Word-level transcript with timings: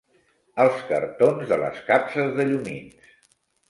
Els 0.65 0.79
cartons 0.93 1.53
de 1.53 1.61
les 1.67 1.79
capses 1.93 2.37
de 2.43 2.51
llumins. 2.53 3.19